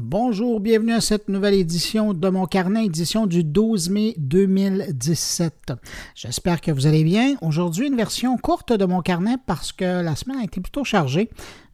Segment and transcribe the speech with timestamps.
[0.00, 5.72] Bonjour, bienvenue à cette nouvelle édition de mon carnet, édition du 12 mai 2017.
[6.14, 7.34] J'espère que vous allez bien.
[7.42, 11.30] Aujourd'hui, une version courte de mon carnet parce que la semaine a été plutôt chargée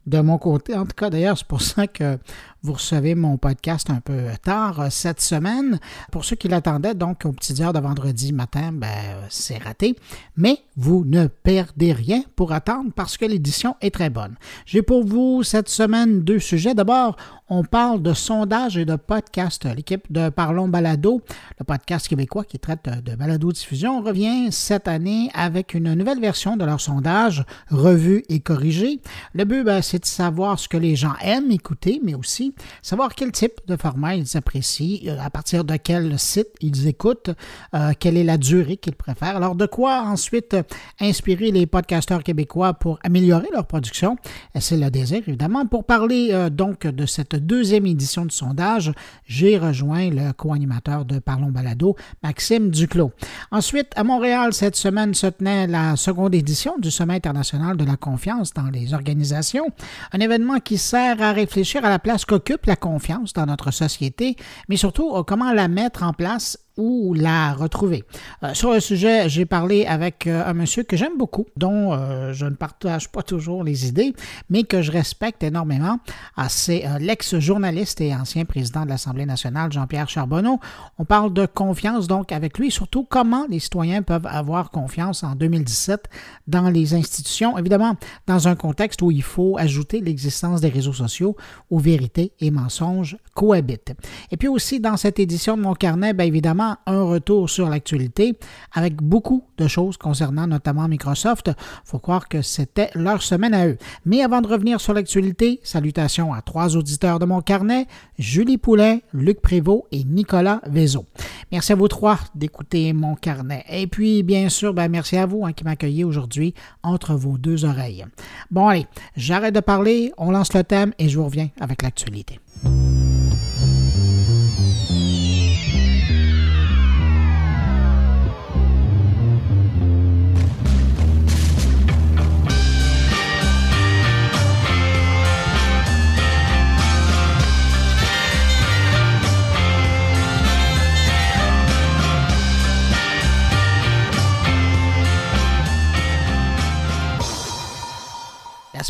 [0.07, 0.73] de mon côté.
[0.73, 2.17] En tout cas, d'ailleurs, c'est pour ça que
[2.65, 5.79] vous recevez mon podcast un peu tard euh, cette semaine.
[6.11, 8.87] Pour ceux qui l'attendaient, donc aux petites heures de vendredi matin, ben,
[9.29, 9.95] c'est raté.
[10.35, 14.35] Mais vous ne perdez rien pour attendre parce que l'édition est très bonne.
[14.65, 16.73] J'ai pour vous cette semaine deux sujets.
[16.73, 17.17] D'abord,
[17.47, 19.65] on parle de sondage et de podcast.
[19.65, 21.21] L'équipe de Parlons Balado,
[21.59, 26.65] le podcast québécois qui traite de balado-diffusion, revient cette année avec une nouvelle version de
[26.65, 28.99] leur sondage, revue et corrigée.
[29.35, 33.15] Le but, ben, c'est de savoir ce que les gens aiment écouter, mais aussi savoir
[33.15, 37.31] quel type de format ils apprécient, euh, à partir de quel site ils écoutent,
[37.73, 39.35] euh, quelle est la durée qu'ils préfèrent.
[39.35, 40.55] Alors, de quoi ensuite
[40.99, 44.17] inspirer les podcasteurs québécois pour améliorer leur production?
[44.59, 45.65] C'est le désir, évidemment.
[45.65, 48.91] Pour parler euh, donc de cette deuxième édition du sondage,
[49.25, 53.11] j'ai rejoint le co-animateur de Parlons Balado, Maxime Duclos.
[53.51, 57.97] Ensuite, à Montréal, cette semaine se tenait la seconde édition du Sommet international de la
[57.97, 59.67] confiance dans les organisations,
[60.11, 64.35] un événement qui sert à réfléchir à la place que la confiance dans notre société,
[64.69, 68.03] mais surtout euh, comment la mettre en place ou la retrouver.
[68.43, 72.33] Euh, sur le sujet, j'ai parlé avec euh, un monsieur que j'aime beaucoup, dont euh,
[72.33, 74.13] je ne partage pas toujours les idées,
[74.49, 75.99] mais que je respecte énormément.
[76.35, 80.59] Ah, c'est l'ex-journaliste et ancien président de l'Assemblée nationale, Jean-Pierre Charbonneau.
[80.99, 85.35] On parle de confiance donc avec lui, surtout comment les citoyens peuvent avoir confiance en
[85.35, 86.05] 2017
[86.47, 87.95] dans les institutions, évidemment
[88.27, 91.35] dans un contexte où il faut ajouter l'existence des réseaux sociaux
[91.69, 93.93] où vérité et mensonges cohabitent.
[94.31, 98.37] Et puis aussi dans cette édition de mon carnet, bien évidemment, un retour sur l'actualité
[98.73, 101.51] avec beaucoup de choses concernant notamment Microsoft.
[101.83, 103.77] faut croire que c'était leur semaine à eux.
[104.05, 108.99] Mais avant de revenir sur l'actualité, salutations à trois auditeurs de mon carnet, Julie Poulain,
[109.13, 111.05] Luc Prévost et Nicolas Vézo.
[111.51, 113.63] Merci à vous trois d'écouter mon carnet.
[113.69, 117.65] Et puis, bien sûr, ben, merci à vous hein, qui m'accueillez aujourd'hui entre vos deux
[117.65, 118.05] oreilles.
[118.51, 122.39] Bon, allez, j'arrête de parler, on lance le thème et je vous reviens avec l'actualité.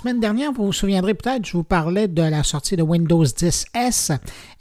[0.06, 3.66] Semaine dernière, vous vous souviendrez peut-être, je vous parlais de la sortie de Windows 10
[3.74, 4.12] S.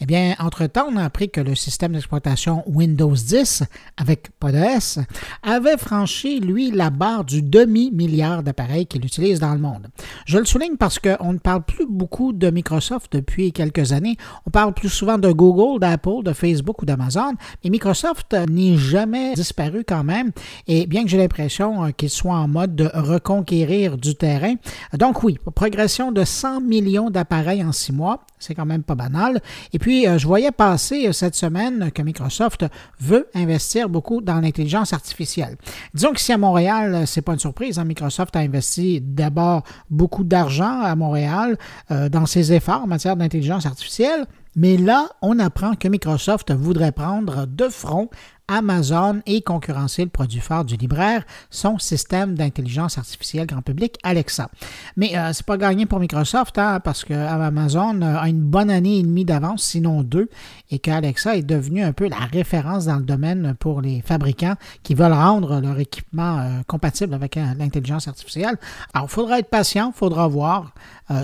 [0.01, 3.63] Eh bien, entre-temps, on a appris que le système d'exploitation Windows 10,
[3.99, 5.01] avec pas de S,
[5.43, 9.89] avait franchi, lui, la barre du demi-milliard d'appareils qu'il utilise dans le monde.
[10.25, 14.17] Je le souligne parce qu'on ne parle plus beaucoup de Microsoft depuis quelques années.
[14.47, 19.35] On parle plus souvent de Google, d'Apple, de Facebook ou d'Amazon, mais Microsoft n'est jamais
[19.35, 20.33] disparu quand même.
[20.69, 24.55] Et bien que j'ai l'impression qu'il soit en mode de reconquérir du terrain,
[24.97, 29.41] donc oui, progression de 100 millions d'appareils en six mois, c'est quand même pas banal.
[29.73, 32.67] Et puis, euh, je voyais passer euh, cette semaine que Microsoft
[33.01, 35.57] veut investir beaucoup dans l'intelligence artificielle.
[35.95, 39.63] Disons que si à Montréal, euh, c'est pas une surprise, hein, Microsoft a investi d'abord
[39.91, 41.57] beaucoup d'argent à Montréal
[41.91, 44.27] dans ses efforts en matière d'intelligence artificielle.
[44.57, 48.09] Mais là, on apprend que Microsoft voudrait prendre de front
[48.49, 54.51] Amazon et concurrencer le produit phare du libraire, son système d'intelligence artificielle grand public, Alexa.
[54.97, 58.99] Mais euh, c'est pas gagné pour Microsoft, hein, parce que Amazon a une bonne année
[58.99, 60.29] et demie d'avance, sinon deux,
[60.71, 64.95] et qu'Alexa est devenu un peu la référence dans le domaine pour les fabricants qui
[64.95, 68.57] veulent rendre leur équipement euh, compatible avec euh, l'intelligence artificielle.
[68.93, 70.73] Alors, il faudra être patient, il faudra voir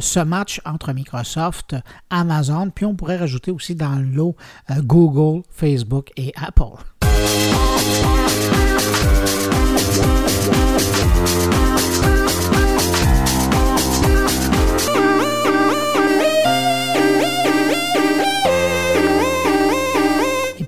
[0.00, 1.74] ce match entre Microsoft,
[2.10, 4.36] Amazon, puis on pourrait rajouter aussi dans le lot
[4.84, 6.84] Google, Facebook et Apple.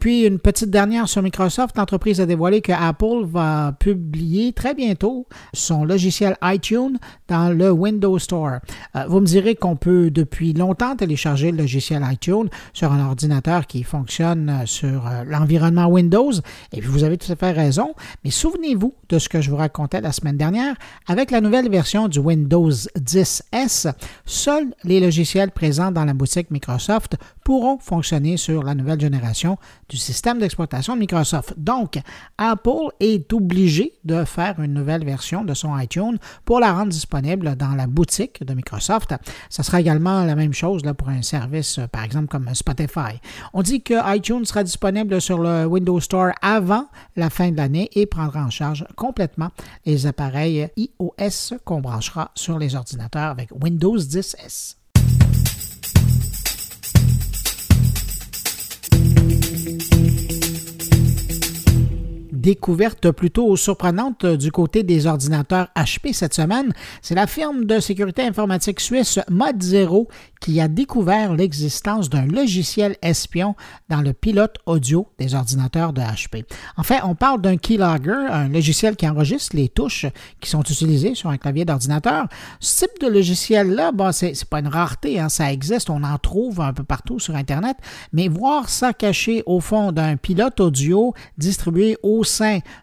[0.03, 1.77] Puis, une petite dernière sur Microsoft.
[1.77, 6.99] L'entreprise a dévoilé que Apple va publier très bientôt son logiciel iTunes
[7.29, 8.59] dans le Windows Store.
[8.97, 13.67] Euh, vous me direz qu'on peut depuis longtemps télécharger le logiciel iTunes sur un ordinateur
[13.67, 16.33] qui fonctionne sur euh, l'environnement Windows.
[16.73, 17.95] Et vous avez tout à fait raison.
[18.25, 20.77] Mais souvenez-vous de ce que je vous racontais la semaine dernière.
[21.09, 23.93] Avec la nouvelle version du Windows 10S,
[24.25, 29.59] seuls les logiciels présents dans la boutique Microsoft pourront fonctionner sur la nouvelle génération
[29.89, 31.55] du système d'exploitation de Microsoft.
[31.57, 31.99] Donc,
[32.39, 37.57] Apple est obligé de faire une nouvelle version de son iTunes pour la rendre disponible
[37.57, 39.15] dans la boutique de Microsoft.
[39.49, 43.21] Ça sera également la même chose pour un service, par exemple, comme Spotify.
[43.53, 46.87] On dit que iTunes sera disponible sur le Windows Store avant
[47.17, 49.51] la fin de l'année et prendra en charge complètement
[49.87, 54.82] les appareils iOS qu'on branchera sur les ordinateurs avec Windows 10S.
[62.43, 66.73] Découverte plutôt surprenante du côté des ordinateurs HP cette semaine.
[67.01, 70.09] C'est la firme de sécurité informatique suisse Mod Zero
[70.41, 73.55] qui a découvert l'existence d'un logiciel espion
[73.89, 76.45] dans le pilote audio des ordinateurs de HP.
[76.77, 80.07] En fait, on parle d'un keylogger, un logiciel qui enregistre les touches
[80.41, 82.27] qui sont utilisées sur un clavier d'ordinateur.
[82.59, 86.61] Ce type de logiciel-là, bon, c'est pas une rareté, hein, ça existe, on en trouve
[86.61, 87.77] un peu partout sur Internet,
[88.13, 92.25] mais voir ça caché au fond d'un pilote audio distribué au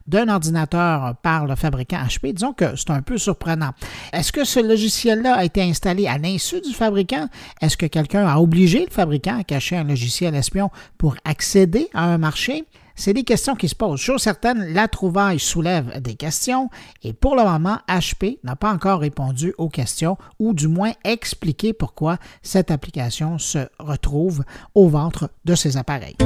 [0.07, 3.72] d'un ordinateur par le fabricant HP, disons que c'est un peu surprenant.
[4.13, 7.28] Est-ce que ce logiciel-là a été installé à l'insu du fabricant?
[7.62, 12.06] Est-ce que quelqu'un a obligé le fabricant à cacher un logiciel espion pour accéder à
[12.06, 12.66] un marché?
[13.00, 14.01] C'est des questions qui se posent.
[14.01, 16.69] Chose certaine, la trouvaille soulève des questions
[17.02, 21.72] et pour le moment, HP n'a pas encore répondu aux questions ou du moins expliqué
[21.72, 24.44] pourquoi cette application se retrouve
[24.75, 26.18] au ventre de ses appareils.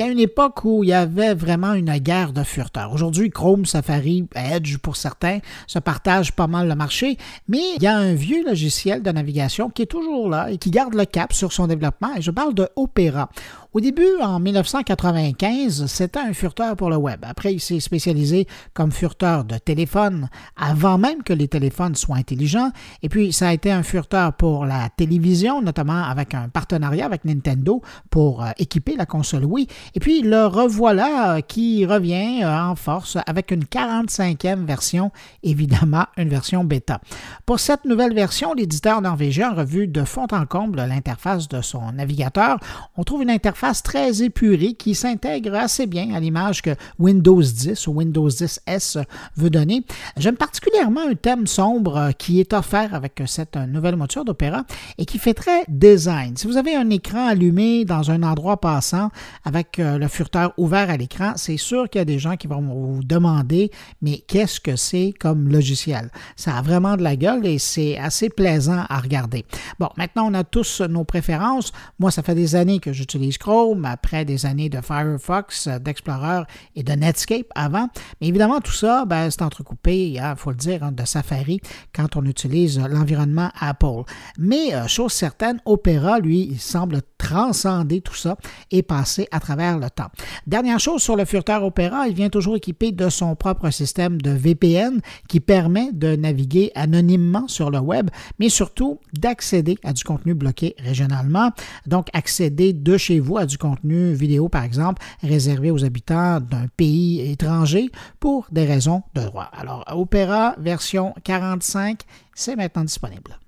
[0.00, 2.92] Y a une époque où il y avait vraiment une guerre de furteurs.
[2.92, 7.18] Aujourd'hui, Chrome, Safari, Edge pour certains se partagent pas mal le marché,
[7.48, 10.70] mais il y a un vieux logiciel de navigation qui est toujours là et qui
[10.70, 13.28] garde le cap sur son développement, et je parle de Opera.
[13.72, 17.20] Au début, en 1995, c'était un furteur pour le web.
[17.22, 22.72] Après, il s'est spécialisé comme furteur de téléphone avant même que les téléphones soient intelligents.
[23.04, 27.24] Et puis, ça a été un furteur pour la télévision, notamment avec un partenariat avec
[27.24, 27.80] Nintendo
[28.10, 29.68] pour euh, équiper la console Wii.
[29.94, 35.12] Et puis, le revoilà euh, qui revient euh, en force avec une 45e version,
[35.44, 37.00] évidemment une version bêta.
[37.46, 41.92] Pour cette nouvelle version, l'éditeur norvégien a revu de fond en comble l'interface de son
[41.92, 42.58] navigateur.
[42.96, 47.86] On trouve une interface très épurée qui s'intègre assez bien à l'image que Windows 10
[47.86, 48.98] ou Windows 10 S
[49.36, 49.84] veut donner.
[50.16, 54.64] J'aime particulièrement un thème sombre qui est offert avec cette nouvelle mouture d'Opéra
[54.98, 56.36] et qui fait très design.
[56.36, 59.10] Si vous avez un écran allumé dans un endroit passant
[59.44, 62.46] avec euh, le furteur ouvert à l'écran, c'est sûr qu'il y a des gens qui
[62.46, 63.70] vont vous demander
[64.00, 66.10] mais qu'est-ce que c'est comme logiciel?
[66.36, 69.44] Ça a vraiment de la gueule et c'est assez plaisant à regarder.
[69.78, 71.72] Bon, maintenant on a tous nos préférences.
[71.98, 73.49] Moi, ça fait des années que j'utilise Chrome
[73.84, 76.42] après des années de Firefox, d'Explorer
[76.76, 77.88] et de Netscape avant.
[78.20, 81.60] Mais évidemment, tout ça, ben, c'est entrecoupé, il faut le dire, hein, de Safari
[81.94, 84.02] quand on utilise l'environnement Apple.
[84.38, 88.36] Mais, euh, chose certaine, Opera, lui, il semble transcender tout ça
[88.70, 90.10] et passer à travers le temps.
[90.46, 94.30] Dernière chose sur le furteur Opera, il vient toujours équipé de son propre système de
[94.30, 100.34] VPN qui permet de naviguer anonymement sur le web, mais surtout d'accéder à du contenu
[100.34, 101.50] bloqué régionalement.
[101.86, 107.30] Donc, accéder de chez vous du contenu vidéo, par exemple, réservé aux habitants d'un pays
[107.30, 109.50] étranger pour des raisons de droit.
[109.52, 112.00] Alors, Opera version 45,
[112.34, 113.38] c'est maintenant disponible.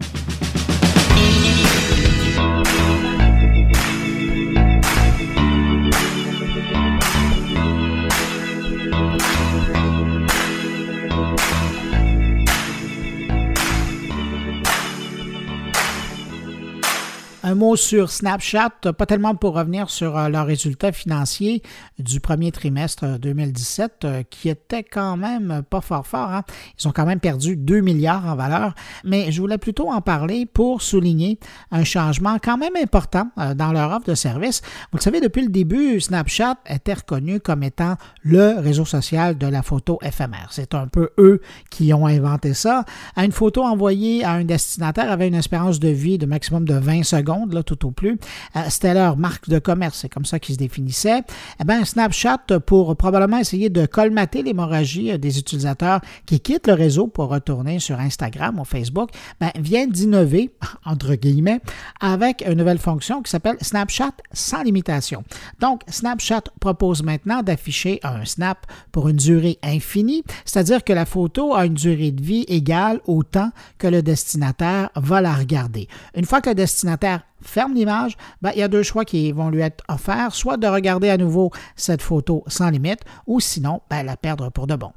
[17.45, 21.61] Un mot sur Snapchat, pas tellement pour revenir sur euh, leurs résultats financiers
[21.99, 26.31] du premier trimestre 2017, euh, qui était quand même pas fort fort.
[26.31, 26.45] Hein.
[26.79, 30.47] Ils ont quand même perdu 2 milliards en valeur, mais je voulais plutôt en parler
[30.47, 31.41] pour souligner
[31.73, 34.63] un changement quand même important euh, dans leur offre de service.
[34.93, 39.49] Vous le savez, depuis le début, Snapchat était reconnu comme étant le réseau social de
[39.49, 40.47] la photo éphémère.
[40.53, 42.85] C'est un peu eux qui ont inventé ça.
[43.17, 47.03] Une photo envoyée à un destinataire avait une espérance de vie de maximum de 20
[47.03, 47.32] secondes
[47.65, 48.19] tout au plus.
[48.57, 51.23] Euh, c'était leur marque de commerce, c'est comme ça qu'ils se définissaient.
[51.61, 56.75] Eh bien, Snapchat, pour probablement essayer de colmater l'hémorragie euh, des utilisateurs qui quittent le
[56.75, 59.11] réseau pour retourner sur Instagram ou Facebook,
[59.41, 60.51] ben, vient d'innover,
[60.85, 61.61] entre guillemets,
[62.01, 65.25] avec une nouvelle fonction qui s'appelle Snapchat sans limitation.
[65.61, 71.55] Donc, Snapchat propose maintenant d'afficher un snap pour une durée infinie, c'est-à-dire que la photo
[71.55, 75.89] a une durée de vie égale au temps que le destinataire va la regarder.
[76.15, 79.51] Une fois que le destinataire ferme l'image, ben, il y a deux choix qui vont
[79.51, 84.03] lui être offerts, soit de regarder à nouveau cette photo sans limite, ou sinon, ben,
[84.03, 84.93] la perdre pour de bon.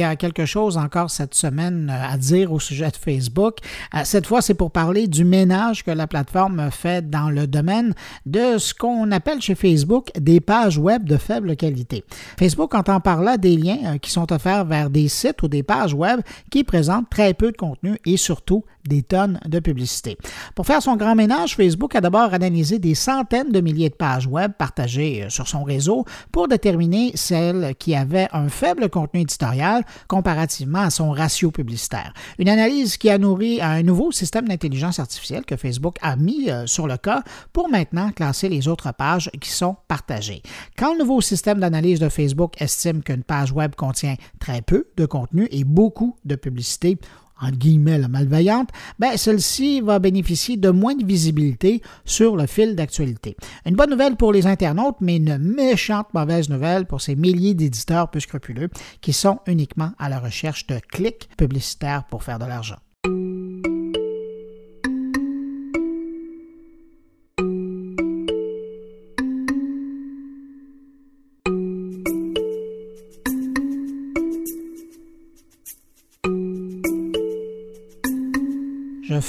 [0.00, 3.58] Y a quelque chose encore cette semaine euh, à dire au sujet de Facebook.
[3.94, 7.94] Euh, cette fois, c'est pour parler du ménage que la plateforme fait dans le domaine
[8.24, 12.04] de ce qu'on appelle chez Facebook des pages web de faible qualité.
[12.38, 15.62] Facebook entend par là des liens euh, qui sont offerts vers des sites ou des
[15.62, 20.16] pages web qui présentent très peu de contenu et surtout des tonnes de publicité.
[20.54, 24.26] Pour faire son grand ménage, Facebook a d'abord analysé des centaines de milliers de pages
[24.26, 30.80] web partagées sur son réseau pour déterminer celles qui avaient un faible contenu éditorial comparativement
[30.80, 32.12] à son ratio publicitaire.
[32.38, 36.66] Une analyse qui a nourri un nouveau système d'intelligence artificielle que Facebook a mis euh,
[36.66, 40.42] sur le cas pour maintenant classer les autres pages qui sont partagées.
[40.76, 45.06] Quand le nouveau système d'analyse de Facebook estime qu'une page web contient très peu de
[45.06, 46.98] contenu et beaucoup de publicité,
[47.40, 52.74] en guillemets, la malveillante, ben, celle-ci va bénéficier de moins de visibilité sur le fil
[52.74, 53.36] d'actualité.
[53.64, 58.10] Une bonne nouvelle pour les internautes, mais une méchante mauvaise nouvelle pour ces milliers d'éditeurs
[58.10, 62.76] peu scrupuleux qui sont uniquement à la recherche de clics publicitaires pour faire de l'argent.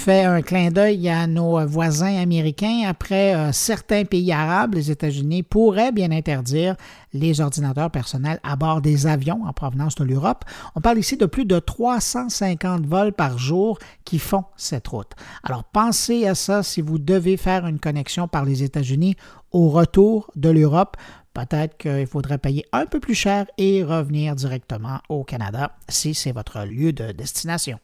[0.07, 2.83] Je fais un clin d'œil à nos voisins américains.
[2.87, 6.77] Après euh, certains pays arabes, les États-Unis pourraient bien interdire
[7.11, 10.45] les ordinateurs personnels à bord des avions en provenance de l'Europe.
[10.75, 15.11] On parle ici de plus de 350 vols par jour qui font cette route.
[15.43, 19.17] Alors pensez à ça si vous devez faire une connexion par les États-Unis
[19.51, 20.95] au retour de l'Europe.
[21.33, 26.31] Peut-être qu'il faudrait payer un peu plus cher et revenir directement au Canada si c'est
[26.31, 27.77] votre lieu de destination.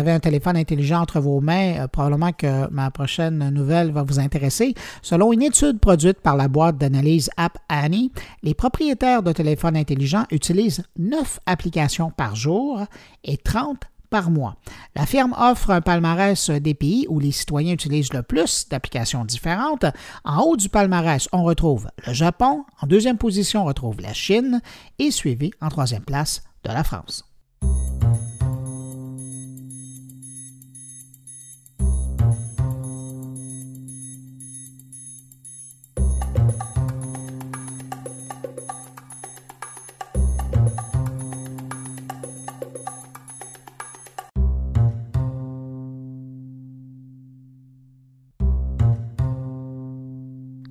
[0.00, 4.18] Avez un téléphone intelligent entre vos mains, euh, probablement que ma prochaine nouvelle va vous
[4.18, 4.74] intéresser.
[5.02, 8.10] Selon une étude produite par la boîte d'analyse App Annie,
[8.42, 12.84] les propriétaires de téléphones intelligents utilisent 9 applications par jour
[13.22, 14.56] et 30 par mois.
[14.96, 19.86] La firme offre un palmarès des pays où les citoyens utilisent le plus d'applications différentes.
[20.24, 22.64] En haut du palmarès, on retrouve le Japon.
[22.80, 24.60] En deuxième position, on retrouve la Chine
[24.98, 27.24] et suivi en troisième place de la France.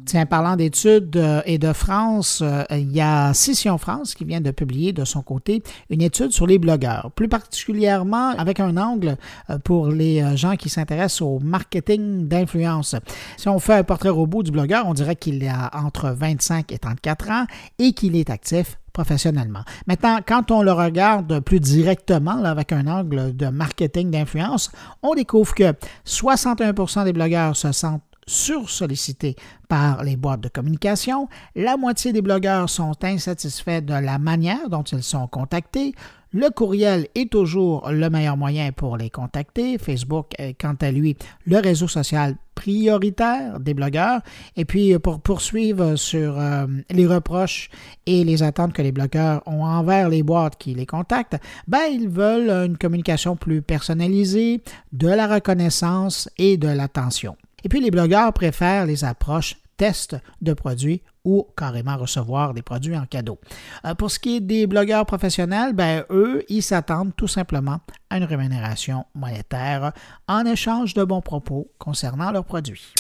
[0.09, 4.41] Tiens, parlant d'études euh, et de France, euh, il y a Scission France qui vient
[4.41, 5.61] de publier de son côté
[5.91, 9.17] une étude sur les blogueurs, plus particulièrement avec un angle
[9.51, 12.95] euh, pour les gens qui s'intéressent au marketing d'influence.
[13.37, 16.79] Si on fait un portrait robot du blogueur, on dirait qu'il a entre 25 et
[16.79, 17.45] 34 ans
[17.77, 19.61] et qu'il est actif professionnellement.
[19.85, 24.71] Maintenant, quand on le regarde plus directement avec un angle de marketing d'influence,
[25.03, 25.71] on découvre que
[26.07, 29.35] 61% des blogueurs se sentent sursollicités
[29.67, 31.27] par les boîtes de communication.
[31.55, 35.93] La moitié des blogueurs sont insatisfaits de la manière dont ils sont contactés.
[36.31, 39.79] Le courriel est toujours le meilleur moyen pour les contacter.
[39.79, 44.21] Facebook est quant à lui le réseau social prioritaire des blogueurs.
[44.55, 47.71] Et puis pour poursuivre sur euh, les reproches
[48.05, 52.09] et les attentes que les blogueurs ont envers les boîtes qui les contactent, ben, ils
[52.09, 57.35] veulent une communication plus personnalisée, de la reconnaissance et de l'attention.
[57.63, 62.97] Et puis les blogueurs préfèrent les approches tests de produits ou carrément recevoir des produits
[62.97, 63.39] en cadeau.
[63.85, 68.17] Euh, pour ce qui est des blogueurs professionnels, ben, eux, ils s'attendent tout simplement à
[68.17, 69.93] une rémunération monétaire
[70.27, 72.93] en échange de bons propos concernant leurs produits.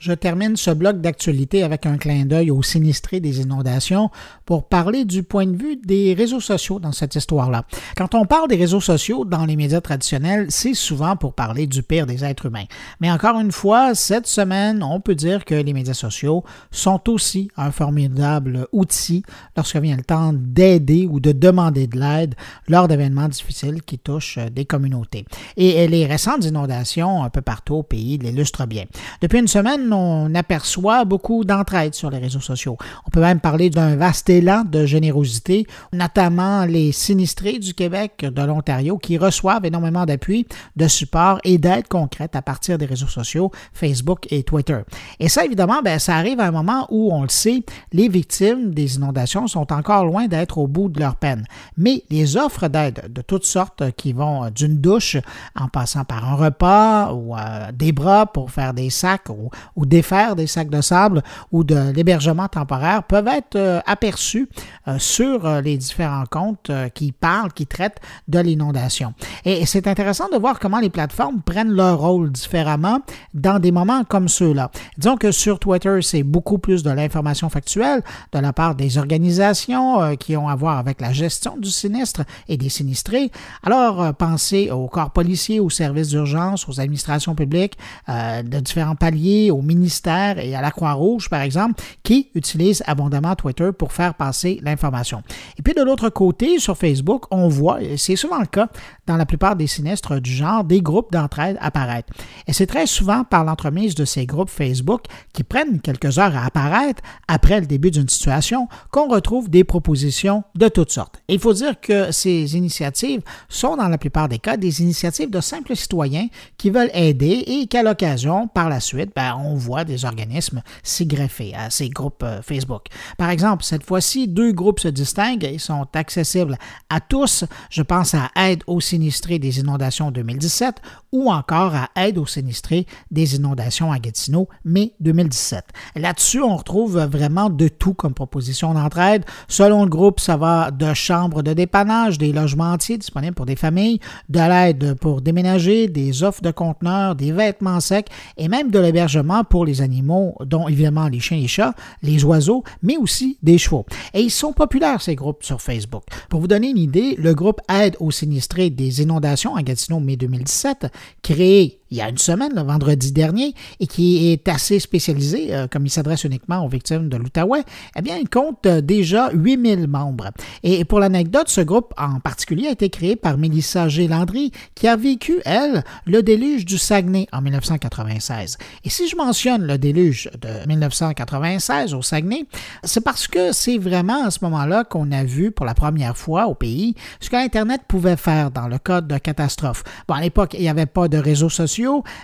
[0.00, 4.10] Je termine ce bloc d'actualité avec un clin d'œil aux sinistrés des inondations
[4.46, 7.64] pour parler du point de vue des réseaux sociaux dans cette histoire-là.
[7.96, 11.82] Quand on parle des réseaux sociaux dans les médias traditionnels, c'est souvent pour parler du
[11.82, 12.64] pire des êtres humains.
[13.00, 17.50] Mais encore une fois, cette semaine, on peut dire que les médias sociaux sont aussi
[17.58, 19.22] un formidable outil
[19.54, 22.36] lorsque vient le temps d'aider ou de demander de l'aide
[22.68, 25.26] lors d'événements difficiles qui touchent des communautés.
[25.58, 28.84] Et les récentes inondations un peu partout au pays l'illustrent bien.
[29.20, 32.76] Depuis une semaine, on aperçoit beaucoup d'entraide sur les réseaux sociaux.
[33.06, 38.42] On peut même parler d'un vaste élan de générosité, notamment les sinistrés du Québec, de
[38.42, 43.50] l'Ontario, qui reçoivent énormément d'appui, de support et d'aide concrète à partir des réseaux sociaux,
[43.72, 44.80] Facebook et Twitter.
[45.18, 48.72] Et ça, évidemment, ben, ça arrive à un moment où, on le sait, les victimes
[48.74, 51.44] des inondations sont encore loin d'être au bout de leur peine.
[51.76, 55.16] Mais les offres d'aide de toutes sortes qui vont d'une douche
[55.58, 59.28] en passant par un repas ou euh, des bras pour faire des sacs
[59.76, 61.22] ou, ou défaire des sacs de sable
[61.52, 64.48] ou de l'hébergement temporaire peuvent être euh, aperçus
[64.86, 69.14] euh, sur euh, les différents comptes qui parlent, qui traitent de l'inondation.
[69.44, 73.00] Et c'est intéressant de voir comment les plateformes prennent leur rôle différemment
[73.32, 74.70] dans des moments comme ceux-là.
[74.98, 80.16] Disons que sur Twitter, c'est beaucoup plus de l'information factuelle de la part des organisations
[80.16, 83.30] qui ont à voir avec la gestion du sinistre et des sinistrés.
[83.62, 89.62] Alors, pensez aux corps policiers, aux services d'urgence, aux administrations publiques de différents paliers, aux
[89.74, 95.22] ministères et à la Croix-Rouge, par exemple, qui utilisent abondamment Twitter pour faire passer l'information.
[95.58, 98.68] Et puis de l'autre côté, sur Facebook, on voit, et c'est souvent le cas
[99.06, 102.12] dans la plupart des sinistres du genre, des groupes d'entraide apparaître.
[102.46, 106.44] Et c'est très souvent par l'entremise de ces groupes Facebook qui prennent quelques heures à
[106.44, 111.22] apparaître après le début d'une situation qu'on retrouve des propositions de toutes sortes.
[111.28, 115.30] Et il faut dire que ces initiatives sont dans la plupart des cas des initiatives
[115.30, 119.84] de simples citoyens qui veulent aider et qu'à l'occasion, par la suite, ben, on voit
[119.84, 122.86] des organismes s'y greffer à ces groupes euh, Facebook.
[123.16, 127.44] Par exemple, cette fois-ci, deux groupes se distinguent et sont accessibles à tous.
[127.70, 130.76] Je pense à Aide aux sinistrés des inondations 2017
[131.12, 135.64] ou encore à Aide aux sinistrés des inondations à Gatineau, mai 2017.
[135.96, 139.24] Là-dessus, on retrouve vraiment de tout comme proposition d'entraide.
[139.48, 143.56] Selon le groupe, ça va de chambres de dépannage, des logements entiers disponibles pour des
[143.56, 148.78] familles, de l'aide pour déménager, des offres de conteneurs, des vêtements secs et même de
[148.78, 153.58] l'hébergement pour les animaux, dont évidemment les chiens et chats, les oiseaux, mais aussi des
[153.58, 153.84] chevaux.
[154.14, 156.04] Et ils sont populaires, ces groupes, sur Facebook.
[156.30, 160.16] Pour vous donner une idée, le groupe Aide aux sinistrés des inondations à Gatineau mai
[160.16, 160.86] 2017,
[161.22, 165.66] créé il y a une semaine, le vendredi dernier, et qui est assez spécialisé, euh,
[165.66, 167.64] comme il s'adresse uniquement aux victimes de l'Outaouais,
[167.96, 170.30] eh bien, il compte euh, déjà 8000 membres.
[170.62, 174.06] Et pour l'anecdote, ce groupe en particulier a été créé par Mélissa G.
[174.06, 178.58] Landry, qui a vécu, elle, le déluge du Saguenay en 1996.
[178.84, 182.46] Et si je mentionne le déluge de 1996 au Saguenay,
[182.84, 186.46] c'est parce que c'est vraiment à ce moment-là qu'on a vu pour la première fois
[186.46, 189.82] au pays ce que l'Internet pouvait faire dans le cas de catastrophe.
[190.06, 191.79] Bon, à l'époque, il n'y avait pas de réseaux sociaux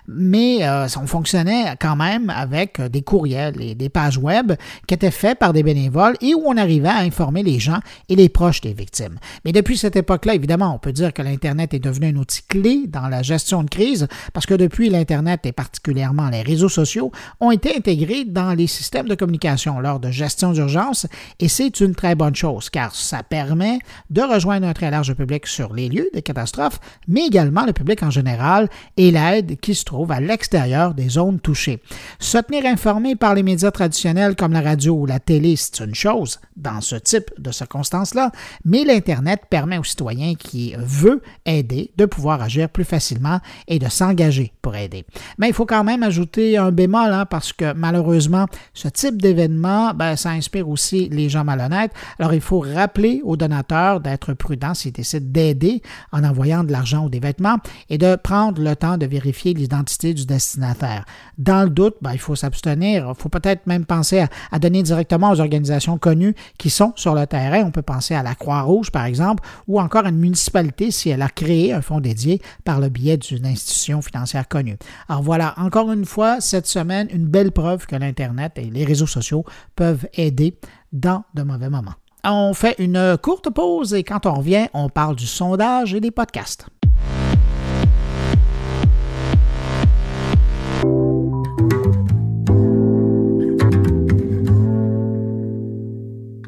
[0.08, 4.52] mais euh, on fonctionnait quand même avec euh, des courriels et des pages web
[4.86, 8.16] qui étaient faits par des bénévoles et où on arrivait à informer les gens et
[8.16, 9.18] les proches des victimes.
[9.44, 12.86] Mais depuis cette époque-là, évidemment, on peut dire que l'Internet est devenu un outil clé
[12.86, 17.50] dans la gestion de crise parce que depuis l'Internet et particulièrement les réseaux sociaux ont
[17.50, 21.06] été intégrés dans les systèmes de communication lors de gestion d'urgence
[21.40, 23.78] et c'est une très bonne chose car ça permet
[24.10, 28.02] de rejoindre un très large public sur les lieux des catastrophes, mais également le public
[28.02, 31.80] en général et l'aide qui se trouve à l'extérieur des zones touchées.
[32.18, 35.94] Se tenir informé par les médias traditionnels comme la radio ou la télé, c'est une
[35.94, 38.32] chose dans ce type de circonstances-là,
[38.64, 43.88] mais l'Internet permet aux citoyens qui veut aider de pouvoir agir plus facilement et de
[43.88, 45.04] s'engager pour aider.
[45.38, 49.92] Mais il faut quand même ajouter un bémol, hein, parce que malheureusement, ce type d'événement,
[49.94, 51.92] ben, ça inspire aussi les gens malhonnêtes.
[52.18, 55.82] Alors, il faut rappeler aux donateurs d'être prudents s'ils décident d'aider
[56.12, 57.58] en envoyant de l'argent ou des vêtements
[57.90, 61.04] et de prendre le temps de vérifier l'identité du destinataire.
[61.38, 63.12] Dans le doute, ben, il faut s'abstenir.
[63.16, 67.26] Il faut peut-être même penser à, donner directement aux organisations connues qui sont sur le
[67.26, 67.64] terrain.
[67.64, 71.22] On peut penser à la Croix-Rouge, par exemple, ou encore à une municipalité si elle
[71.22, 74.78] a créé un fonds dédié par le biais d'une institution financière connue.
[75.08, 79.06] Alors voilà, encore une fois, cette semaine, une belle preuve que l'Internet et les réseaux
[79.06, 79.44] sociaux
[79.74, 80.58] peuvent aider
[80.92, 81.94] dans de mauvais moments.
[82.24, 86.10] On fait une courte pause et quand on revient, on parle du sondage et des
[86.10, 86.66] podcasts.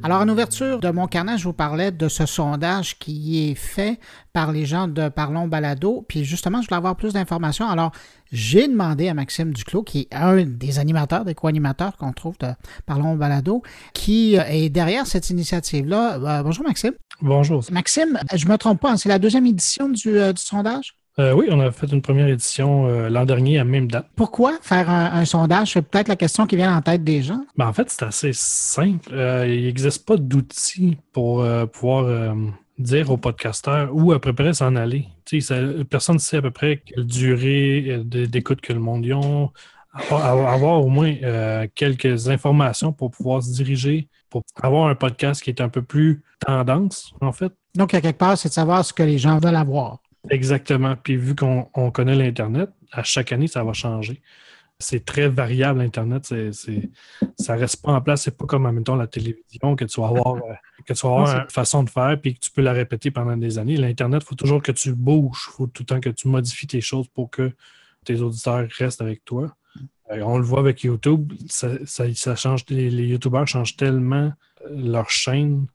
[0.09, 4.01] Alors, en ouverture de mon carnet, je vous parlais de ce sondage qui est fait
[4.33, 6.03] par les gens de Parlons Balado.
[6.09, 7.69] Puis justement, je voulais avoir plus d'informations.
[7.69, 7.93] Alors,
[8.33, 12.47] j'ai demandé à Maxime Duclos, qui est un des animateurs, des co-animateurs qu'on trouve de
[12.87, 16.15] Parlons Balado, qui est derrière cette initiative-là.
[16.15, 16.95] Euh, bonjour, Maxime.
[17.21, 17.63] Bonjour.
[17.71, 20.98] Maxime, je ne me trompe pas, hein, c'est la deuxième édition du, euh, du sondage?
[21.19, 24.07] Euh, oui, on a fait une première édition euh, l'an dernier à même date.
[24.15, 25.73] Pourquoi faire un, sondage?
[25.73, 27.45] C'est peut-être la question qui vient en tête des gens.
[27.57, 29.11] Ben, en fait, c'est assez simple.
[29.13, 32.35] Euh, il n'existe pas d'outils pour pouvoir
[32.79, 35.09] dire aux podcasteurs où à peu près s'en aller.
[35.91, 39.19] personne ne sait à peu près quelle durée d'écoute que le monde y a.
[40.11, 41.15] Avoir au moins
[41.75, 46.23] quelques informations pour pouvoir se diriger, pour avoir un podcast qui est un peu plus
[46.39, 47.53] tendance, en fait.
[47.75, 49.99] Donc, à quelque part, c'est de savoir ce que les gens veulent avoir.
[50.31, 50.97] Exactement.
[50.97, 54.23] Puis vu qu'on connaît l'Internet, à chaque année, ça va changer.
[54.81, 56.25] C'est très variable, l'Internet.
[56.25, 56.53] C'est,
[57.39, 58.23] ça ne reste pas en place.
[58.23, 60.55] C'est pas comme, en la télévision, que tu vas avoir, euh,
[60.87, 63.37] que tu vas avoir une façon de faire puis que tu peux la répéter pendant
[63.37, 63.77] des années.
[63.77, 65.49] L'Internet, il faut toujours que tu bouges.
[65.49, 67.53] Il faut tout le temps que tu modifies tes choses pour que
[68.05, 69.53] tes auditeurs restent avec toi.
[70.13, 71.33] Euh, on le voit avec YouTube.
[71.49, 74.33] Ça, ça, change, les, les YouTubeurs changent tellement
[74.65, 75.67] euh, leur chaîne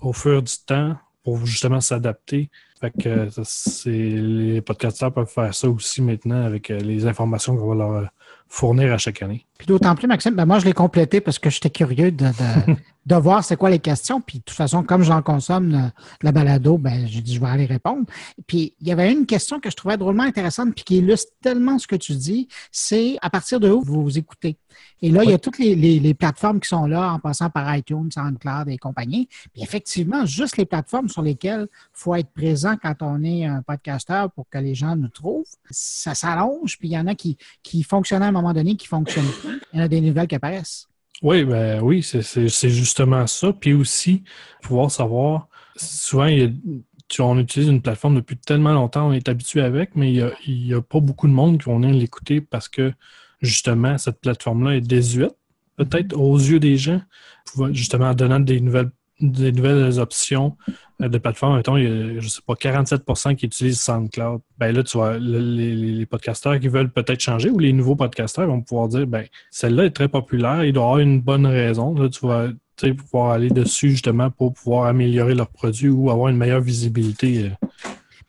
[0.00, 2.50] au fur du temps pour justement s'adapter.
[2.80, 3.28] Fait que
[3.86, 8.04] les podcasteurs peuvent faire ça aussi maintenant avec euh, les informations qu'on va leur euh,
[8.48, 9.46] fournir à chaque année.
[9.58, 12.76] Puis d'autant plus, Maxime, ben moi je l'ai complété parce que j'étais curieux de, de
[13.16, 14.20] voir c'est quoi les questions.
[14.20, 15.88] Puis de toute façon, comme j'en consomme euh,
[16.22, 18.04] la balado, ben, j'ai dit je vais aller répondre.
[18.46, 21.78] Puis il y avait une question que je trouvais drôlement intéressante puis qui illustre tellement
[21.78, 24.56] ce que tu dis, c'est à partir de où vous vous écoutez.
[25.02, 28.10] Et là, il y a toutes les, plateformes qui sont là en passant par iTunes,
[28.12, 29.28] SoundCloud et compagnie.
[29.52, 33.62] Puis effectivement, juste les plateformes sur lesquelles il faut être présent quand on est un
[33.62, 36.78] podcasteur pour que les gens nous trouvent, ça s'allonge.
[36.78, 39.32] Puis il y en a qui, qui fonctionnaient à un moment donné qui ne fonctionnent
[39.40, 39.60] plus.
[39.72, 40.88] Il y en a des nouvelles qui apparaissent.
[41.22, 43.52] Oui, ben oui, c'est justement ça.
[43.52, 44.22] Puis aussi,
[44.62, 46.28] pouvoir savoir, souvent,
[47.18, 50.80] on utilise une plateforme depuis tellement longtemps, on est habitué avec, mais il n'y a,
[50.80, 52.92] pas beaucoup de monde qui vont venir l'écouter parce que
[53.42, 55.36] justement, cette plateforme-là est désuète,
[55.76, 57.02] peut-être aux yeux des gens,
[57.72, 60.56] justement en donnant des nouvelles des nouvelles options
[61.08, 61.56] de plateforme.
[61.56, 64.40] Mettons, il y a, je sais pas, 47% qui utilisent SoundCloud.
[64.58, 68.60] Ben là, tu vois, les, podcasteurs qui veulent peut-être changer ou les nouveaux podcasteurs vont
[68.60, 71.94] pouvoir dire, ben, celle-là est très populaire, il doit avoir une bonne raison.
[71.94, 72.48] Là, tu vas
[72.88, 77.50] pouvoir aller dessus justement pour pouvoir améliorer leurs produits ou avoir une meilleure visibilité.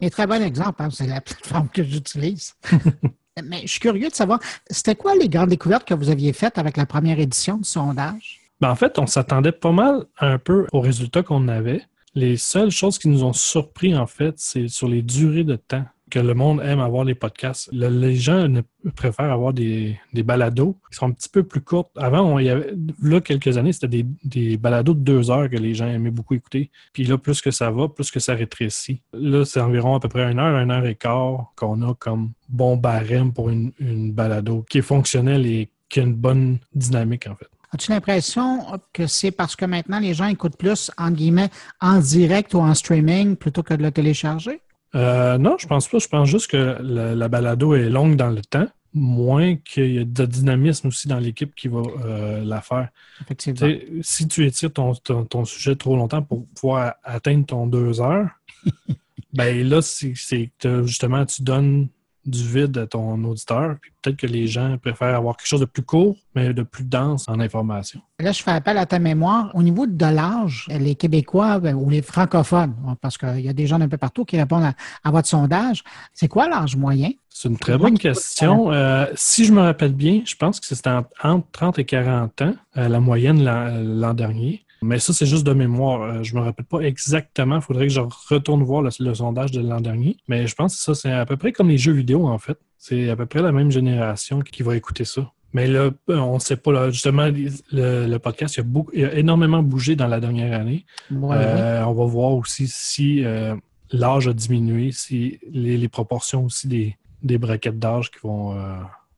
[0.02, 0.10] Un euh.
[0.10, 2.56] très bon exemple, hein, c'est la plateforme que j'utilise.
[3.44, 6.58] Mais je suis curieux de savoir, c'était quoi les grandes découvertes que vous aviez faites
[6.58, 8.42] avec la première édition du sondage?
[8.60, 11.82] Ben, en fait, on s'attendait pas mal un peu aux résultats qu'on avait.
[12.14, 15.86] Les seules choses qui nous ont surpris, en fait, c'est sur les durées de temps
[16.12, 17.70] que le monde aime avoir les podcasts.
[17.72, 18.48] les gens
[18.96, 21.90] préfèrent avoir des, des, balados qui sont un petit peu plus courtes.
[21.96, 25.56] Avant, il y avait, là, quelques années, c'était des, des, balados de deux heures que
[25.56, 26.70] les gens aimaient beaucoup écouter.
[26.92, 29.02] Puis là, plus que ça va, plus que ça rétrécit.
[29.14, 32.34] Là, c'est environ à peu près une heure, une heure et quart qu'on a comme
[32.50, 37.28] bon barème pour une, une balado qui est fonctionnelle et qui a une bonne dynamique,
[37.28, 37.48] en fait.
[37.74, 42.54] As-tu l'impression que c'est parce que maintenant les gens écoutent plus, en guillemets, en direct
[42.54, 44.62] ou en streaming plutôt que de le télécharger?
[44.94, 46.00] Euh, non, je pense pas.
[46.00, 50.04] Je pense juste que la, balado est longue dans le temps, moins qu'il y a
[50.04, 52.90] de dynamisme aussi dans l'équipe qui va euh, la faire.
[53.22, 53.70] Effectivement.
[54.02, 58.28] si tu étires ton, ton, sujet trop longtemps pour pouvoir atteindre ton deux heures,
[59.34, 61.88] ben là, c'est que justement, tu donnes
[62.26, 63.76] du vide à ton auditeur.
[63.82, 66.84] Puis peut-être que les gens préfèrent avoir quelque chose de plus court, mais de plus
[66.84, 68.02] dense en information.
[68.20, 69.52] Là, je fais appel à ta mémoire.
[69.56, 73.68] Au niveau de l'âge, les Québécois ben, ou les francophones, parce qu'il y a des
[73.68, 74.72] gens d'un peu partout qui répondent
[75.04, 77.10] à, votre sondage, c'est quoi l'âge moyen?
[77.30, 78.72] C'est une très bonne question.
[78.72, 80.92] Euh, si je me rappelle bien, je pense que c'était
[81.24, 84.64] entre 30 et 40 ans, euh, la moyenne l'an dernier.
[84.84, 86.02] Mais ça, c'est juste de mémoire.
[86.02, 87.58] Euh, je ne me rappelle pas exactement.
[87.58, 90.18] Il faudrait que je retourne voir le, sondage de l'an dernier.
[90.28, 92.58] Mais je pense que ça, c'est à peu près comme les jeux vidéo, en fait.
[92.78, 95.32] C'est à peu près la même génération qui va écouter ça.
[95.54, 96.90] Mais là, on ne sait pas.
[96.90, 97.30] justement,
[97.72, 98.60] le, podcast
[98.94, 100.86] il a, énormément bougé dans la dernière année.
[101.12, 103.56] Euh, on va voir aussi si euh,
[103.92, 108.58] l'âge a diminué, si les, proportions aussi des, des braquettes d'âge qui vont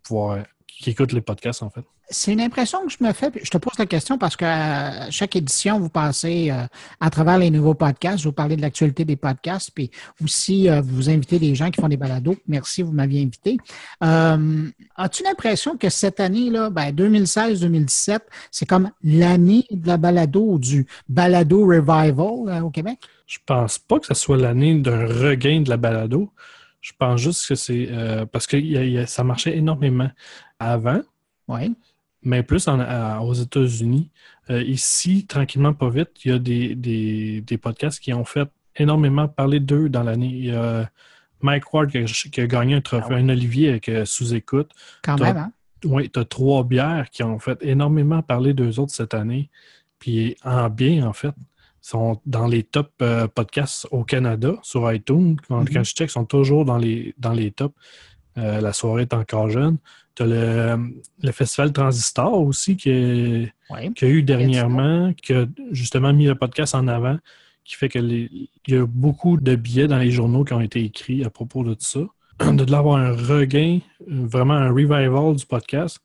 [0.01, 0.39] pouvoir
[0.83, 1.83] qui écoutent les podcasts, en fait.
[2.09, 3.31] C'est une impression que je me fais.
[3.41, 6.65] Je te pose la question parce qu'à chaque édition, vous passez euh,
[6.99, 8.25] à travers les nouveaux podcasts.
[8.25, 9.89] Vous parlez de l'actualité des podcasts, puis
[10.21, 12.35] aussi euh, vous invitez des gens qui font des balados.
[12.47, 13.57] Merci, vous m'aviez invité.
[14.03, 18.19] Euh, as-tu l'impression que cette année-là, ben 2016-2017,
[18.51, 22.99] c'est comme l'année de la balado ou du balado revival au Québec?
[23.25, 26.29] Je pense pas que ce soit l'année d'un regain de la balado.
[26.83, 27.89] Je pense juste que c'est
[28.31, 30.11] parce que ça marchait énormément
[30.59, 31.01] avant.
[31.47, 31.75] Oui.
[32.21, 34.09] mais plus aux États-Unis.
[34.49, 39.59] Euh, ici, tranquillement, pas vite, il y a des, podcasts qui ont fait énormément parler
[39.59, 40.31] d'eux dans l'année.
[40.33, 40.89] Il y a
[41.41, 44.71] Mike Ward qui a, gagné un trophée, ah un Olivier avec euh, sous-écoute.
[45.03, 45.51] Quand même, hein?
[45.85, 49.49] Oui, tu as trois bières qui ont fait énormément parler d'eux autres cette année.
[49.99, 51.35] Puis en bien, en fait,
[51.83, 55.35] sont dans les top euh, podcasts au Canada sur iTunes.
[55.47, 55.83] Quand, mm-hmm.
[55.83, 57.75] je check, ils sont toujours dans les, dans les tops.
[58.37, 59.77] Euh, la soirée est encore jeune.
[60.15, 66.35] Tu as le, Festival Transistor aussi qui, a eu dernièrement, qui a justement mis le
[66.35, 67.17] podcast en avant,
[67.65, 71.25] qui fait qu'il y a beaucoup de billets dans les journaux qui ont été écrits
[71.25, 71.99] à propos de tout ça.
[72.51, 75.99] De l'avoir un regain, vraiment un revival du podcast.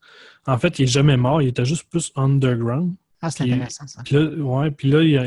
[0.45, 2.93] En fait, il n'est jamais mort, il était juste plus underground.
[3.21, 4.01] Ah, c'est intéressant ça.
[4.03, 5.23] Puis là, ouais, puis là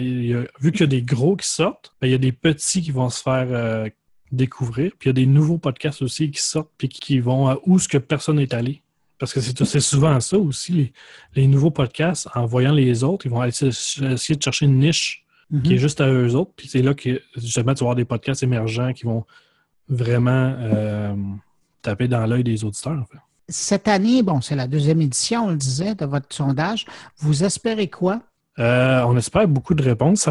[0.60, 2.90] vu qu'il y a des gros qui sortent, ben, il y a des petits qui
[2.90, 3.88] vont se faire euh,
[4.30, 4.92] découvrir.
[4.98, 7.78] Puis il y a des nouveaux podcasts aussi qui sortent puis qui vont à où
[7.78, 8.82] ce que personne n'est allé.
[9.18, 10.92] Parce que c'est souvent ça aussi,
[11.36, 13.70] les, nouveaux podcasts, en voyant les autres, ils vont essayer
[14.36, 15.24] de chercher une niche
[15.62, 15.80] qui est mhm.
[15.80, 16.50] juste à eux autres.
[16.56, 19.24] Puis c'est là que justement, tu vas avoir des podcasts émergents qui vont
[19.88, 21.14] vraiment euh,
[21.82, 23.06] taper dans l'œil des auditeurs.
[23.52, 26.86] Cette année, bon, c'est la deuxième édition, on le disait, de votre sondage.
[27.18, 28.22] Vous espérez quoi?
[28.58, 30.28] Euh, on espère beaucoup de réponses.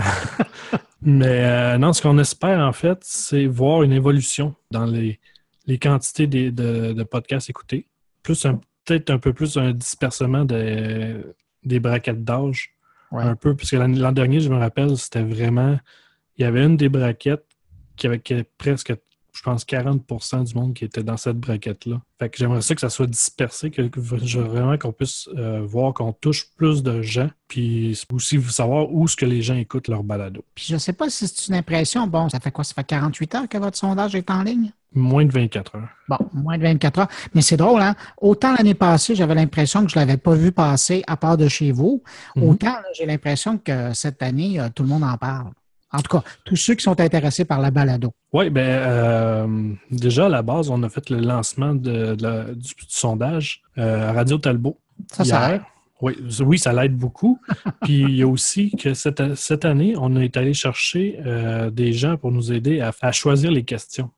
[1.03, 5.19] Mais euh, non, ce qu'on espère en fait, c'est voir une évolution dans les,
[5.79, 7.87] quantités de, podcasts écoutés.
[8.23, 8.47] Plus
[8.85, 12.73] peut-être un peu plus un dispersement des braquettes d'âge.
[13.11, 15.77] Un peu, puisque l'an dernier, je me rappelle, c'était vraiment.
[16.37, 17.45] Il y avait une des braquettes
[17.97, 18.93] qui avait, qui avait presque
[19.33, 22.01] je pense, 40% du monde qui était dans cette braquette-là.
[22.19, 23.81] Fait que j'aimerais ça que ça soit dispersé, que,
[24.39, 29.15] vraiment qu'on puisse euh, voir qu'on touche plus de gens, puis aussi savoir où est-ce
[29.15, 30.43] que les gens écoutent leur balado.
[30.53, 32.63] Puis je sais pas si c'est une impression, bon, ça fait quoi?
[32.63, 34.71] Ça fait 48 heures que votre sondage est en ligne?
[34.93, 35.89] Moins de 24 heures.
[36.09, 37.07] Bon, moins de 24 heures.
[37.33, 37.95] Mais c'est drôle, hein?
[38.17, 41.47] Autant l'année passée, j'avais l'impression que je ne l'avais pas vu passer à part de
[41.47, 42.03] chez vous.
[42.35, 42.43] Mhm.
[42.43, 45.51] Autant, j'ai l'impression que cette année, euh, tout le monde en parle.
[45.93, 48.13] En tout cas, tous ceux qui sont intéressés par la balado.
[48.31, 52.15] Oui, bien, euh, déjà à la base, on a fait le lancement de,
[52.55, 54.77] du, sondage euh, à Radio Talbot.
[55.11, 55.61] Ça, ça aide.
[56.01, 57.39] Oui, oui, ça l'aide beaucoup.
[57.83, 61.93] Puis il y a aussi que cette, cette année, on est allé chercher euh, des
[61.93, 64.09] gens pour nous aider à, choisir les questions.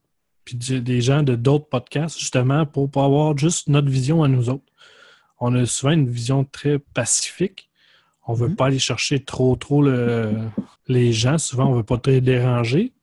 [0.45, 4.49] Puis des gens de d'autres podcasts, justement, pour pas avoir juste notre vision à nous
[4.49, 4.63] autres.
[5.39, 7.69] On a souvent une vision très pacifique
[8.25, 8.55] on ne veut mhm.
[8.55, 9.83] pas aller chercher trop, trop
[10.88, 11.38] les gens.
[11.38, 12.93] Souvent, on ne veut pas très déranger.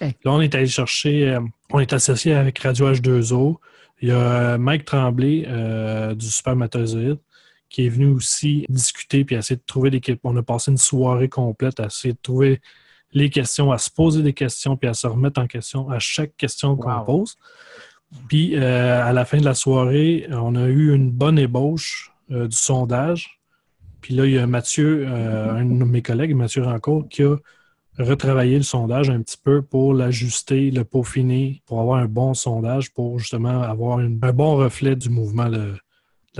[0.00, 3.56] Là, on est allé chercher, euh, on est associé avec Radio H2O.
[4.00, 7.18] Il y a euh, Mike Tremblay euh, du Supermatozoïde
[7.68, 11.28] qui est venu aussi discuter puis essayer de trouver des On a passé une soirée
[11.28, 12.60] complète à essayer de trouver
[13.12, 16.36] les questions, à se poser des questions puis à se remettre en question à chaque
[16.36, 17.36] question qu'on pose.
[18.28, 23.40] Puis à la fin de la soirée, on a eu une bonne ébauche du sondage
[24.06, 27.34] puis là, il y a Mathieu, euh, un de mes collègues, Mathieu Rancourt, qui a
[27.98, 32.92] retravaillé le sondage un petit peu pour l'ajuster, le peaufiner, pour avoir un bon sondage,
[32.92, 35.74] pour justement avoir un bon reflet du mouvement de,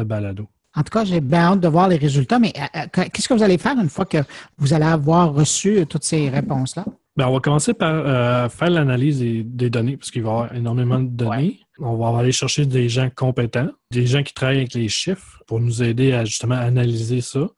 [0.04, 0.46] balado.
[0.76, 3.34] En tout cas, j'ai bien hâte de voir les résultats, mais euh, euh, qu'est-ce que
[3.34, 4.18] vous allez faire une fois que
[4.58, 6.84] vous allez avoir reçu toutes ces réponses-là?
[7.16, 11.00] Bien, on va commencer par faire l'analyse des, données, parce qu'il va y avoir énormément
[11.00, 11.60] de données.
[11.78, 15.60] On va aller chercher des gens compétents, des gens qui travaillent avec les chiffres pour
[15.60, 17.48] nous aider à justement analyser ça.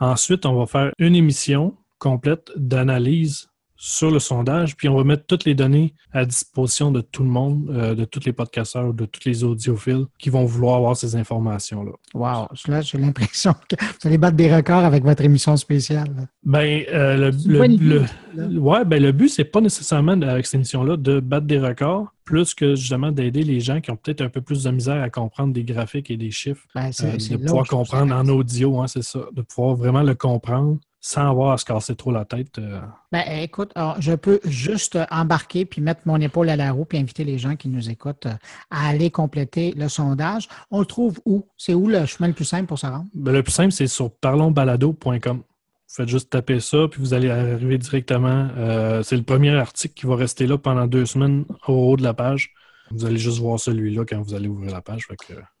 [0.00, 3.49] Ensuite, on va faire une émission complète d'analyse
[3.82, 7.30] sur le sondage, puis on va mettre toutes les données à disposition de tout le
[7.30, 11.16] monde, euh, de tous les podcasteurs, de tous les audiophiles qui vont vouloir avoir ces
[11.16, 11.92] informations-là.
[12.12, 12.48] Wow!
[12.68, 16.28] Là, j'ai l'impression que vous allez battre des records avec votre émission spéciale.
[16.44, 21.46] Ben, euh, le, ouais, ben, le but, c'est pas nécessairement avec cette émission-là de battre
[21.46, 24.70] des records, plus que justement d'aider les gens qui ont peut-être un peu plus de
[24.70, 26.66] misère à comprendre des graphiques et des chiffres.
[26.74, 30.76] Ben, euh, de pouvoir comprendre en audio, hein, c'est ça, de pouvoir vraiment le comprendre
[31.00, 32.58] sans avoir à se casser trop la tête.
[32.58, 32.80] Euh.
[33.10, 37.24] Ben, écoute, je peux juste embarquer puis mettre mon épaule à la roue puis inviter
[37.24, 38.34] les gens qui nous écoutent euh,
[38.70, 40.48] à aller compléter le sondage.
[40.70, 41.48] On le trouve où?
[41.56, 43.06] C'est où le chemin le plus simple pour se rendre?
[43.14, 45.38] Ben, le plus simple, c'est sur parlonsbalado.com.
[45.38, 48.48] Vous faites juste taper ça, puis vous allez arriver directement.
[48.56, 52.02] Euh, c'est le premier article qui va rester là pendant deux semaines au haut de
[52.02, 52.52] la page.
[52.92, 55.08] Vous allez juste voir celui-là quand vous allez ouvrir la page.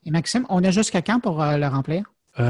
[0.04, 2.04] Et Maxime, on a jusqu'à quand pour le remplir?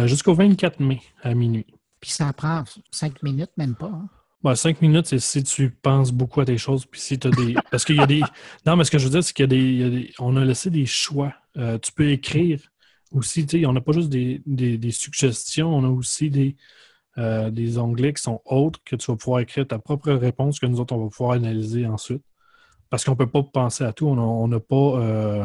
[0.07, 1.67] Jusqu'au 24 mai à minuit.
[2.01, 3.93] Puis ça prend cinq minutes, même pas.
[3.93, 4.55] Hein?
[4.55, 7.55] cinq minutes, c'est si tu penses beaucoup à tes choses, puis si tu as des.
[7.71, 8.23] Parce qu'il y a des.
[8.67, 10.13] Non, mais ce que je veux dire, c'est qu'il y, a des.
[10.19, 11.35] On a laissé des choix.
[11.57, 12.61] Euh, tu peux écrire
[13.13, 16.57] aussi, tu sais, on n'a pas juste des, suggestions, on a aussi des,
[17.19, 20.67] euh, des onglets qui sont autres que tu vas pouvoir écrire ta propre réponse que
[20.67, 22.23] nous autres, on va pouvoir analyser ensuite.
[22.89, 24.07] Parce qu'on ne peut pas penser à tout.
[24.07, 25.45] On n'a pas euh,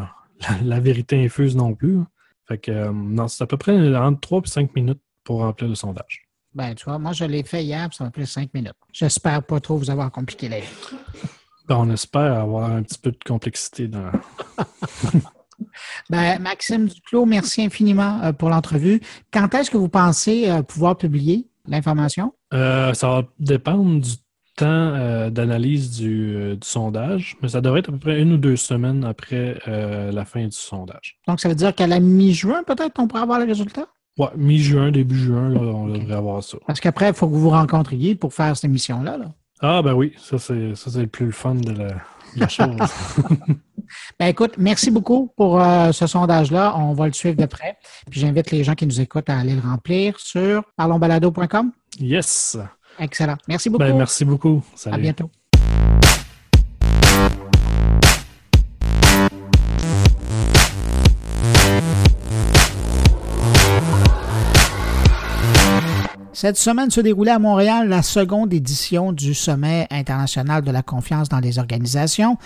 [0.64, 1.98] la, vérité infuse non plus.
[2.00, 2.08] Hein.
[2.48, 5.76] Fait que, non, c'est à peu près entre 3 et 5 minutes pour remplir le
[5.76, 6.25] sondage.
[6.56, 8.74] Ben, tu vois, moi, je l'ai fait hier, ça m'a pris 5 minutes.
[8.94, 10.68] J'espère pas trop vous avoir compliqué la vie.
[11.68, 14.12] Ben, on espère avoir un petit peu de complexité dans.
[16.12, 19.02] ben, Maxime Duclos, merci infiniment euh, pour l'entrevue.
[19.34, 22.36] Quand est-ce que vous pensez euh, pouvoir publier l'information?
[22.52, 24.12] ça va dépendre du
[24.56, 28.38] temps euh, d'analyse euh, du, sondage, mais ça devrait être à peu près une ou
[28.38, 31.18] deux semaines après euh, la fin du sondage.
[31.28, 33.88] Donc, ça veut dire qu'à la mi-juin, peut-être, on pourrait avoir le résultat?
[34.18, 36.58] Oui, mi-juin, début juin, on devrait avoir ça.
[36.66, 39.18] Parce qu'après, il faut que vous vous rencontriez pour faire cette émission-là.
[39.62, 41.72] Ah, ben oui, ça, c'est le plus fun de
[42.36, 42.78] la, chose.
[44.20, 46.76] ben écoute, merci beaucoup pour ce sondage-là.
[46.78, 47.78] On va le suivre de près.
[48.10, 51.72] Puis j'invite les gens qui nous écoutent à aller le remplir sur parlonsbalado.com.
[52.00, 52.58] Yes.
[53.00, 53.36] Excellent.
[53.48, 53.84] Merci beaucoup.
[53.84, 54.64] Ben, merci beaucoup.
[54.86, 55.30] À bientôt.
[66.36, 71.30] Cette semaine se déroulait à Montréal la seconde édition du Sommet international de la confiance
[71.30, 72.38] dans les organisations.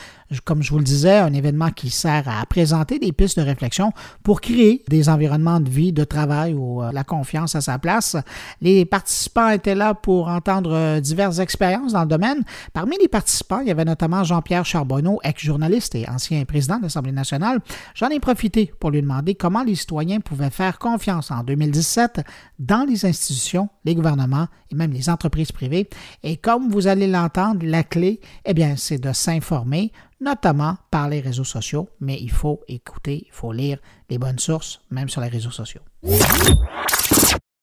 [0.46, 3.92] Comme je vous le disais, un événement qui sert à présenter des pistes de réflexion
[4.22, 8.16] pour créer des environnements de vie, de travail où euh, la confiance a sa place.
[8.62, 12.44] Les participants étaient là pour entendre euh, diverses expériences dans le domaine.
[12.74, 17.12] Parmi les participants, il y avait notamment Jean-Pierre Charbonneau, ex-journaliste et ancien président de l'Assemblée
[17.12, 17.60] nationale.
[17.96, 22.22] J'en ai profité pour lui demander comment les citoyens pouvaient faire confiance en 2017
[22.60, 25.90] dans les institutions les gouvernements et même les entreprises privées.
[26.24, 31.20] Et comme vous allez l'entendre, la clé, eh bien, c'est de s'informer, notamment par les
[31.22, 35.30] réseaux sociaux, mais il faut écouter, il faut lire les bonnes sources, même sur les
[35.30, 35.82] réseaux sociaux.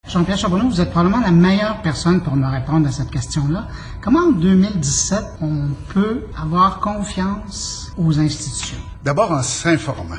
[0.08, 3.66] Jean-Pierre Charbonneau, vous êtes probablement la meilleure personne pour me répondre à cette question-là.
[4.00, 8.78] Comment en 2017 on peut avoir confiance aux institutions?
[9.02, 10.14] D'abord en s'informant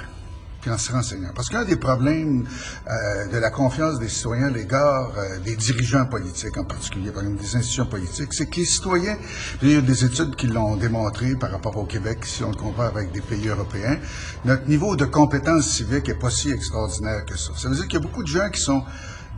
[0.67, 1.29] en se renseignant.
[1.35, 2.45] Parce qu'un des problèmes
[2.87, 7.23] euh, de la confiance des citoyens à l'égard euh, des dirigeants politiques, en particulier, par
[7.23, 9.17] exemple des institutions politiques, c'est que les citoyens,
[9.61, 12.55] il y a des études qui l'ont démontré par rapport au Québec, si on le
[12.55, 13.97] compare avec des pays européens,
[14.45, 17.51] notre niveau de compétence civique est pas si extraordinaire que ça.
[17.55, 18.83] Ça veut dire qu'il y a beaucoup de gens qui sont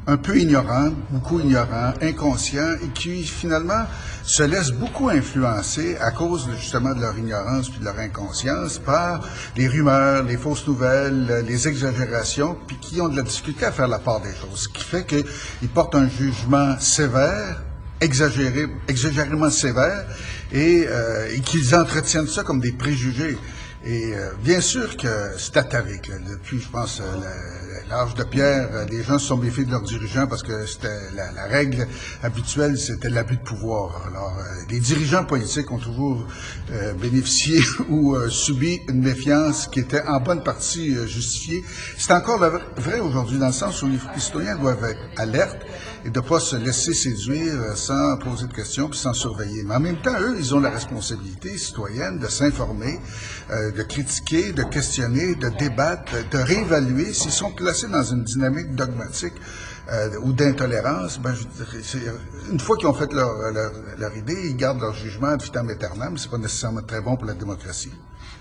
[0.09, 3.85] un peu ignorants, beaucoup ignorants, inconscients, et qui finalement
[4.23, 9.21] se laissent beaucoup influencer à cause justement de leur ignorance puis de leur inconscience par
[9.55, 13.87] les rumeurs, les fausses nouvelles, les exagérations, puis qui ont de la difficulté à faire
[13.87, 14.63] la part des choses.
[14.63, 17.61] Ce qui fait qu'ils portent un jugement sévère,
[18.01, 20.05] exagéré, exagérément sévère,
[20.51, 23.37] et, euh, et qu'ils entretiennent ça comme des préjugés.
[23.85, 26.11] Et euh, bien sûr que c'est atavique.
[26.29, 27.05] Depuis, je pense, euh,
[27.89, 30.89] l'âge de pierre, euh, les gens se sont méfiés de leurs dirigeants parce que c'était
[31.15, 31.87] la, règle
[32.21, 34.05] habituelle, c'était l'abus de pouvoir.
[34.07, 34.37] Alors,
[34.69, 36.27] les dirigeants politiques ont toujours
[37.01, 41.63] bénéficié ou subi une méfiance qui était en bonne partie justifiée.
[41.97, 42.39] C'est encore
[42.77, 45.65] vrai aujourd'hui dans le sens où les citoyens doivent être alertes
[46.05, 49.63] et de pas se laisser séduire sans poser de questions puis sans surveiller.
[49.63, 52.99] Mais en même temps, eux, ils ont la responsabilité citoyenne de s'informer,
[53.51, 57.13] euh, de critiquer, de questionner, de débattre, de réévaluer.
[57.13, 59.33] S'ils sont placés dans une dynamique dogmatique
[59.91, 61.33] euh, ou d'intolérance, ben,
[62.51, 63.31] une fois qu'ils ont fait leur,
[63.97, 66.17] leur, idée, ils gardent leur jugement ad vitam aeternam.
[66.17, 67.91] C'est pas nécessairement très bon pour la démocratie.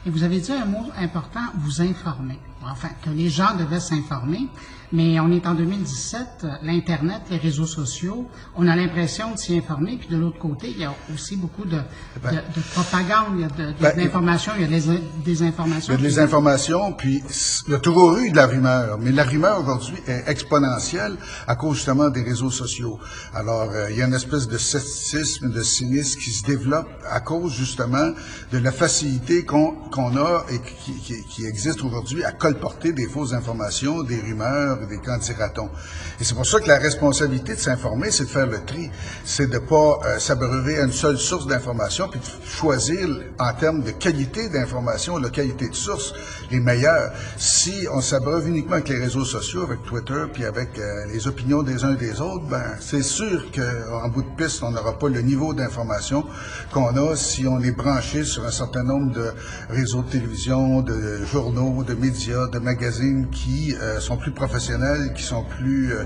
[0.06, 2.38] Et vous avez dit un mot important, vous informer.
[2.64, 4.48] Enfin, que les gens devaient s'informer.
[4.90, 9.98] Mais on est en 2017, l'Internet, les réseaux sociaux, on a l'impression de s'y informer,
[9.98, 11.78] puis de l'autre côté, il y a aussi beaucoup de,
[12.22, 15.92] ben, de, propagande, il y a de, ben, l'information, il y a des, des, informations.
[15.92, 17.22] Il y a des informations, puis
[17.66, 21.16] il y a toujours eu de la rumeur, mais la rumeur aujourd'hui est exponentielle
[21.46, 22.98] à cause justement des réseaux sociaux.
[23.34, 27.20] Alors, euh, il y a une espèce de scepticisme, de cynisme qui se développe à
[27.20, 28.12] cause justement
[28.52, 33.34] de la facilité qu'on a et qui, qui, qui existe aujourd'hui à colporter des fausses
[33.34, 38.24] informations, des rumeurs, des qu'en Et c'est pour ça que la responsabilité de s'informer, c'est
[38.24, 38.90] de faire le tri.
[39.22, 43.06] C'est de pas euh, s'abreuver à une seule source d'information, puis de choisir
[43.38, 46.14] en termes de qualité d'information, de qualité de source,
[46.50, 47.12] les meilleures.
[47.36, 51.62] Si on s'abreuve uniquement avec les réseaux sociaux, avec Twitter, puis avec euh, les opinions
[51.62, 55.10] des uns et des autres, ben c'est sûr qu'en bout de piste, on n'aura pas
[55.10, 56.24] le niveau d'information
[56.72, 59.32] qu'on a si on est branché sur un certain nombre de
[59.68, 65.22] réseaux de télévision, de journaux, de médias, de magazines qui euh, sont plus professionnels qui
[65.22, 66.04] sont plus euh,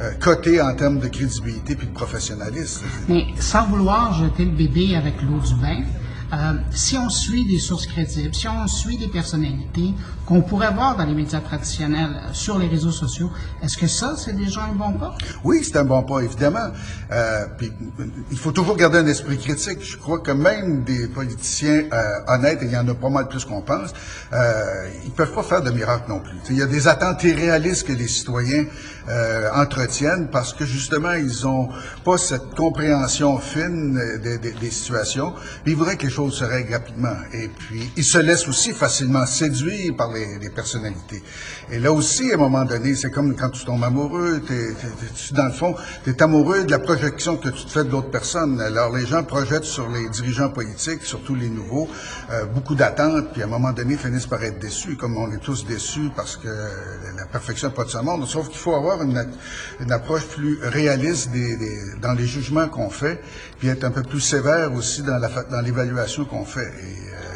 [0.00, 2.84] euh, cotés en termes de crédibilité puis de professionnalisme.
[3.08, 5.82] Mais sans vouloir jeter le bébé avec l'eau du bain,
[6.32, 9.94] Euh, si on suit des sources crédibles, si on suit des personnalités
[10.26, 13.30] qu'on pourrait voir dans les médias traditionnels, euh, sur les réseaux sociaux,
[13.62, 15.16] est-ce que ça, c'est déjà un bon pas?
[15.44, 16.70] Oui, c'est un bon pas, évidemment.
[17.12, 17.70] Euh, puis,
[18.30, 19.78] il faut toujours garder un esprit critique.
[19.82, 23.28] Je crois que même des politiciens euh, honnêtes, et il y en a pas mal
[23.28, 23.92] plus qu'on pense,
[24.32, 26.36] euh, ils peuvent pas faire de miracle non plus.
[26.50, 28.64] il y a des attentes irréalistes que les citoyens
[29.08, 31.68] euh, entretiennent parce que justement, ils ont
[32.04, 35.34] pas cette compréhension fine des, des, des situations.
[35.66, 37.16] Ils voudraient que les choses se règlent rapidement.
[37.32, 41.22] Et puis, ils se laissent aussi facilement séduire par les, les personnalités.
[41.70, 45.34] Et là aussi, à un moment donné, c'est comme quand tu tombes amoureux, t'es, t'es,
[45.34, 45.74] dans le fond,
[46.04, 48.60] tu es amoureux de la projection que tu te fais de l'autre personne.
[48.60, 51.88] Alors, les gens projettent sur les dirigeants politiques, surtout les nouveaux,
[52.30, 55.38] euh, beaucoup d'attentes, puis à un moment donné, finissent par être déçus, comme on est
[55.38, 58.26] tous déçus parce que la perfection n'est pas de ce monde.
[58.26, 61.30] Sauf qu'il faut avoir une, approche plus réaliste
[62.00, 63.20] dans les jugements qu'on fait,
[63.58, 65.20] puis être un peu plus sévère aussi dans,
[65.62, 66.60] l'évaluation qu'on fait.
[66.60, 67.34] Et, euh,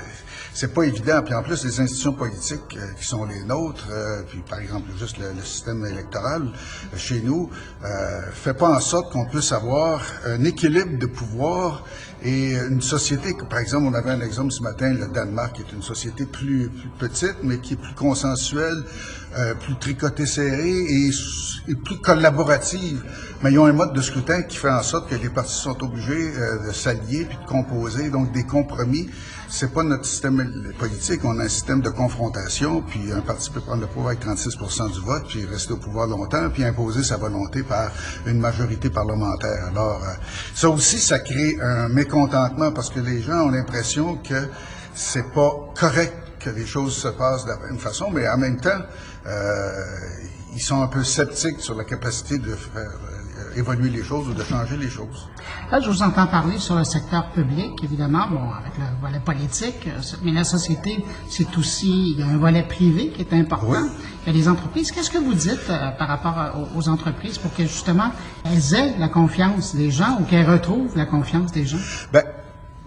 [0.59, 1.23] c'est pas évident.
[1.25, 4.91] Puis en plus, les institutions politiques euh, qui sont les nôtres, euh, puis par exemple
[4.99, 7.49] juste le, le système électoral euh, chez nous,
[8.33, 11.85] fait pas en sorte qu'on puisse avoir un équilibre de pouvoir
[12.23, 15.83] et une société, par exemple, on avait un exemple ce matin, le Danemark, est une
[15.83, 18.83] société plus, plus petite, mais qui est plus consensuelle,
[19.37, 21.11] euh, plus tricotée serrée et,
[21.85, 23.05] plus collaborative.
[23.43, 25.81] Mais ils ont un mode de scrutin qui fait en sorte que les partis sont
[25.85, 29.09] obligés euh, de s'allier puis de composer, donc des compromis.
[29.51, 31.25] C'est pas notre système politique.
[31.25, 34.57] On a un système de confrontation, puis un parti peut prendre le pouvoir avec 36
[34.93, 37.91] du vote, puis rester au pouvoir longtemps, puis imposer sa volonté par
[38.27, 39.69] une majorité parlementaire.
[39.71, 40.13] Alors, euh,
[40.55, 41.89] ça aussi, ça crée un
[42.75, 44.49] parce que les gens ont l'impression que
[44.95, 48.61] c'est pas correct que les choses se passent de la même façon, mais en même
[48.61, 48.81] temps,
[49.27, 49.85] euh,
[50.55, 52.91] ils sont un peu sceptiques sur la capacité de faire
[53.59, 55.29] évoluer les choses ou de changer les choses.
[55.71, 59.89] Là, je vous entends parler sur le secteur public, évidemment, bon, avec le volet politique,
[60.23, 63.67] mais la société, c'est aussi, il y a un volet privé qui est important.
[63.69, 63.79] Oui.
[64.27, 64.91] Il y a les entreprises.
[64.91, 68.11] Qu'est-ce que vous dites euh, par rapport aux, aux, entreprises pour que, justement,
[68.45, 71.79] elles aient la confiance des gens ou qu'elles retrouvent la confiance des gens?
[72.13, 72.23] Ben,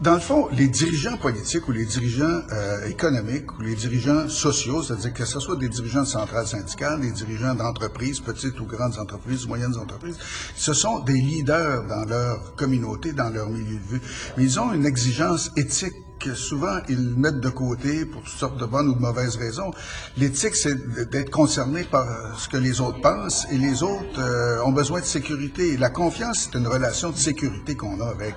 [0.02, 4.82] dans le fond, les dirigeants politiques ou les dirigeants euh, économiques ou les dirigeants sociaux,
[4.82, 8.98] c'est-à-dire que ce soit des dirigeants de centrales syndicales, des dirigeants d'entreprises, petites ou grandes
[8.98, 10.18] entreprises, moyennes entreprises,
[10.56, 14.02] ce sont des leaders dans leur communauté, dans leur milieu de vie.
[14.38, 18.58] Mais ils ont une exigence éthique que souvent ils mettent de côté pour toutes sortes
[18.58, 19.72] de bonnes ou de mauvaises raisons.
[20.18, 22.06] L'éthique, c'est d'être concerné par
[22.38, 25.78] ce que les autres pensent et les autres euh, ont besoin de sécurité.
[25.78, 28.36] La confiance, c'est une relation de sécurité qu'on a avec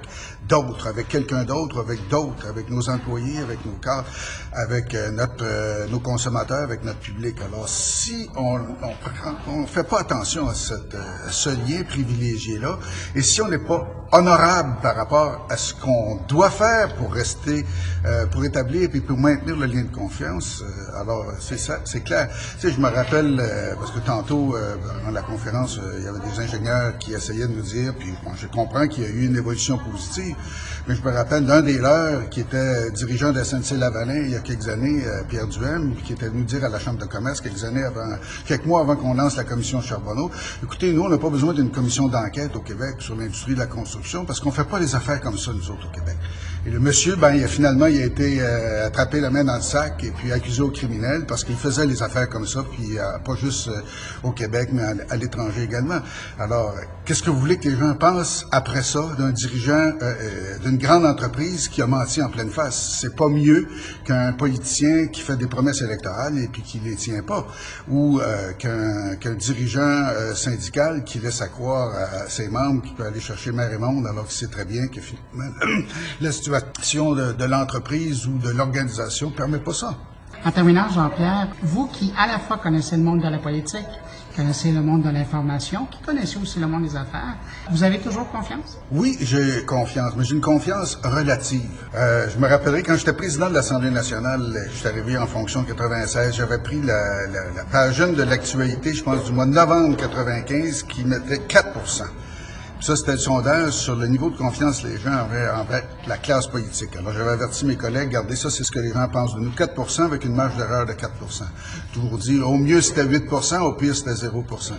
[0.48, 4.06] d'autres, avec quelqu'un d'autre, avec d'autres, avec nos employés, avec nos cadres,
[4.52, 7.36] avec euh, notre, euh, nos consommateurs, avec notre public.
[7.40, 8.60] Alors, si on
[9.48, 12.78] on, fait pas attention à, cette, à ce lien privilégié-là,
[13.14, 17.64] et si on n'est pas honorable par rapport à ce qu'on doit faire pour rester
[18.06, 20.62] euh, pour établir et pour maintenir le lien de confiance.
[20.62, 22.28] Euh, alors, c'est ça, c'est clair.
[22.60, 24.54] Tu sais, je me rappelle, euh, parce que tantôt,
[25.04, 28.32] dans la conférence, il y avait des ingénieurs qui essayaient de nous dire, puis bon,
[28.36, 30.33] je comprends qu'il y a eu une évolution positive,
[30.86, 34.40] mais je me rappelle d'un des leurs qui était dirigeant de SNC-Lavalin il y a
[34.40, 37.84] quelques années, Pierre Duhem, qui était venu dire à la Chambre de commerce quelques années
[37.84, 38.16] avant,
[38.46, 40.30] quelques mois avant qu'on lance la commission Charbonneau,
[40.62, 43.66] écoutez, nous, on n'a pas besoin d'une commission d'enquête au Québec sur l'industrie de la
[43.66, 46.16] construction, parce qu'on fait pas les affaires comme ça, nous autres, au Québec.
[46.66, 49.56] Et le monsieur, ben, il a, finalement, il a été euh, attrapé la main dans
[49.56, 52.98] le sac et puis accusé au criminel parce qu'il faisait les affaires comme ça, puis
[52.98, 53.82] euh, pas juste euh,
[54.22, 55.98] au Québec, mais à, l'étranger également.
[56.38, 59.92] Alors, qu'est-ce que vous voulez que les gens pensent après ça d'un dirigeant
[60.64, 62.98] d'une grande entreprise qui a menti en pleine face?
[62.98, 63.68] C'est pas mieux
[64.06, 67.46] qu'un politicien qui fait des promesses électorales et puis qui les tient pas,
[67.90, 68.20] ou
[68.58, 73.52] qu'un qu'un dirigeant syndical qui laisse à croire à, ses membres qu'il peut aller chercher
[73.52, 75.52] mer et monde alors qu'il sait très bien que finalement
[76.20, 79.94] la situation de, de l'entreprise ou de l'organisation ne permet pas ça.
[80.44, 83.86] En terminant, Jean-Pierre, vous qui à la fois connaissez le monde de la politique,
[84.36, 87.36] connaissez le monde de l'information, qui connaissez aussi le monde des affaires,
[87.70, 88.76] vous avez toujours confiance?
[88.92, 91.70] Oui, j'ai confiance, mais j'ai une confiance relative.
[91.94, 95.60] Euh, je me rappellerai quand j'étais président de l'Assemblée nationale, je suis arrivé en fonction
[95.60, 99.52] en 96, j'avais pris la, la, la page de l'actualité, je pense du mois de
[99.52, 101.68] novembre 95, qui mettait 4
[102.84, 106.18] ça, c'était le sondage sur le niveau de confiance que les gens avaient envers la
[106.18, 106.94] classe politique.
[106.96, 109.52] Alors, j'avais averti mes collègues, regardez, ça, c'est ce que les gens pensent de nous.
[109.52, 111.12] 4% avec une marge d'erreur de 4
[111.94, 113.24] Toujours dire, au mieux, c'était 8
[113.62, 114.72] au pire, c'était 0%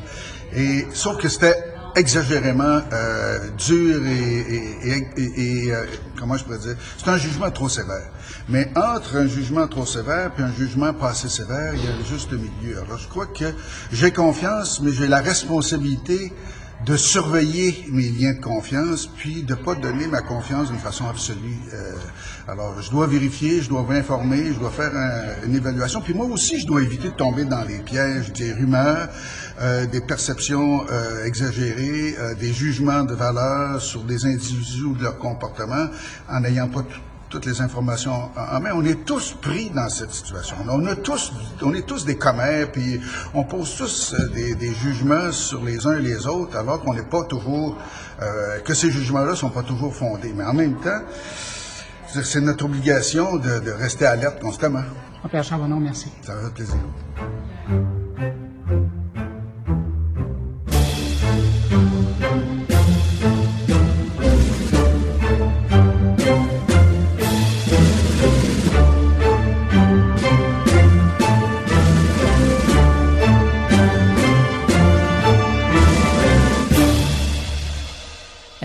[0.53, 1.55] Et, sauf que c'était
[1.95, 5.85] exagérément euh, dur et, et, et, euh,
[6.19, 8.11] comment je pourrais dire, c'est un jugement trop sévère.
[8.49, 11.91] Mais entre un jugement trop sévère et un jugement pas assez sévère, il y a
[12.31, 12.81] le milieu.
[12.85, 13.45] Alors je crois que
[13.91, 16.31] j'ai confiance, mais j'ai la responsabilité
[16.85, 21.57] de surveiller mes liens de confiance, puis de pas donner ma confiance d'une façon absolue.
[21.73, 21.93] Euh,
[22.47, 24.91] alors, je dois vérifier, je dois m'informer, je dois faire
[25.45, 29.09] une évaluation, puis moi aussi, je dois éviter de tomber dans les pièges des rumeurs,
[29.59, 35.03] euh, des perceptions euh, exagérées, euh, des jugements de valeur sur des individus ou de
[35.03, 35.87] leur comportement,
[36.29, 36.99] en n'ayant pas tout
[37.29, 38.71] toutes les informations en main.
[38.75, 40.55] On est tous pris dans cette situation.
[40.67, 42.99] On, a tous, on est tous des commères, puis
[43.33, 47.03] on pose tous euh, des, jugements sur les uns et les autres, alors qu'on n'est
[47.03, 47.77] pas toujours,
[48.21, 50.33] euh, que ces jugements-là sont pas toujours fondés.
[50.35, 51.01] Mais en même temps,
[52.07, 54.83] c'est notre obligation de, rester alerte constamment.
[55.29, 56.11] Pierre Charbonneau, merci.
[56.21, 56.77] Ça va plaisir.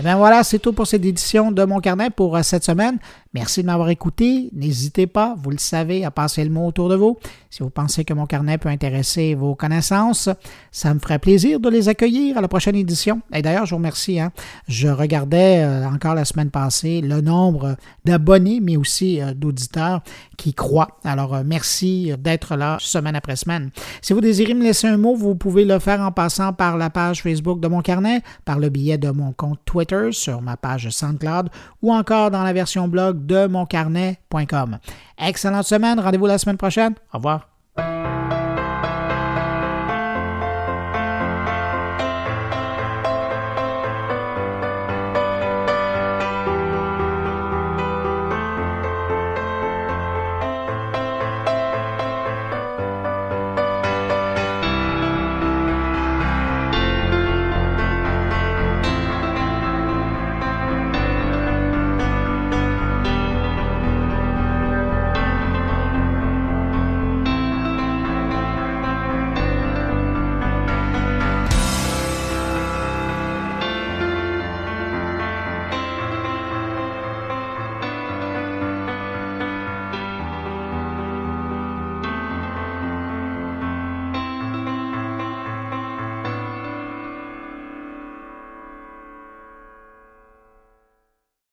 [0.01, 2.97] Eh bien voilà, c'est tout pour cette édition de Mon Carnet pour euh, cette semaine.
[3.33, 4.49] Merci de m'avoir écouté.
[4.51, 7.17] N'hésitez pas, vous le savez, à passer le mot autour de vous.
[7.49, 10.27] Si vous pensez que mon carnet peut intéresser vos connaissances,
[10.69, 13.21] ça me ferait plaisir de les accueillir à la prochaine édition.
[13.33, 14.19] Et d'ailleurs, je vous remercie.
[14.19, 14.33] Hein.
[14.67, 20.01] Je regardais euh, encore la semaine passée le nombre d'abonnés, mais aussi euh, d'auditeurs
[20.37, 20.99] qui croient.
[21.05, 23.71] Alors, euh, merci d'être là semaine après semaine.
[24.01, 26.89] Si vous désirez me laisser un mot, vous pouvez le faire en passant par la
[26.89, 30.89] page Facebook de mon carnet, par le billet de mon compte Twitter sur ma page
[30.89, 31.49] SoundCloud
[31.81, 34.79] ou encore dans la version blog de moncarnet.com.
[35.17, 35.99] Excellente semaine.
[35.99, 36.93] Rendez-vous la semaine prochaine.
[37.13, 37.50] Au revoir.